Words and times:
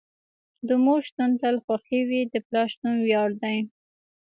د 0.67 0.69
مور 0.83 1.01
شتون 1.07 1.31
تل 1.41 1.55
خوښې 1.63 2.01
وي، 2.09 2.21
د 2.33 2.35
پلار 2.45 2.67
شتون 2.73 2.95
وياړ 3.05 3.29
دي. 3.41 3.57